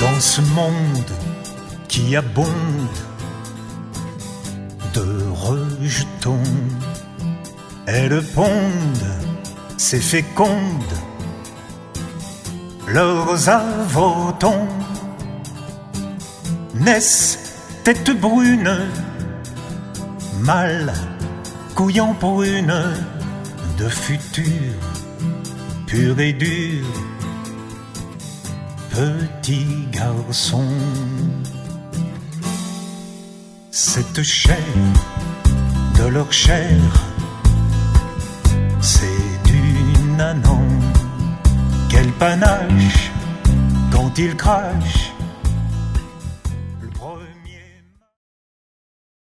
Dans 0.00 0.20
ce 0.20 0.40
monde 0.40 1.10
qui 1.88 2.14
abonde 2.14 2.46
de 4.94 5.24
rejetons, 5.32 6.42
elles 7.86 8.22
pondent, 8.34 9.12
c'est 9.76 10.00
féconde, 10.00 10.94
leurs 12.86 13.48
avortons 13.48 14.68
naissent 16.74 17.38
tête 17.82 18.10
brune, 18.20 18.78
mâle, 20.40 20.92
couillant 21.74 22.14
brune, 22.20 22.74
de 23.78 23.88
futur, 23.88 24.74
pur 25.86 26.18
et 26.18 26.32
dur, 26.32 26.84
petit 28.90 29.86
garçon. 29.92 30.66
Cette 33.70 34.22
chair 34.22 34.56
de 35.98 36.06
leur 36.06 36.32
chair, 36.32 36.78
c'est 38.80 39.42
du 39.44 39.62
nanan. 40.16 40.68
Quel 41.88 42.10
panache 42.12 43.10
quand 43.90 44.18
ils 44.18 44.36
crachent 44.36 45.12